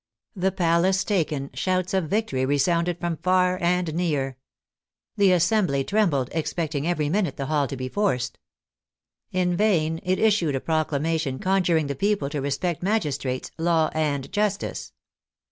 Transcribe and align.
The 0.35 0.51
palace 0.51 1.03
taken, 1.03 1.51
shouts 1.53 1.93
of 1.93 2.05
victory 2.09 2.43
resounded 2.43 2.99
from 2.99 3.17
far 3.17 3.59
and 3.61 3.93
near. 3.93 4.35
The 5.15 5.31
Assembly 5.31 5.83
trembled, 5.83 6.29
expecting 6.31 6.87
every 6.87 7.07
minute 7.07 7.37
the 7.37 7.45
hall 7.45 7.67
to 7.67 7.77
be 7.77 7.87
forced. 7.87 8.39
In 9.31 9.55
vain 9.55 9.99
it 10.01 10.17
issued 10.17 10.55
a 10.55 10.59
proclamation 10.59 11.37
conjuring 11.37 11.85
the 11.85 11.93
people 11.93 12.31
to 12.31 12.41
respect 12.41 12.81
magistrates, 12.81 13.51
law 13.59 13.91
and 13.93 14.31
justice. 14.31 14.91